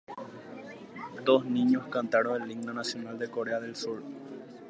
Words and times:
Dos 1.23 1.45
niños 1.45 1.85
cantaron 1.91 2.41
el 2.41 2.49
Himno 2.51 2.73
Nacional 2.73 3.19
de 3.19 3.29
Corea 3.29 3.59
del 3.59 3.75
Sur. 3.75 4.01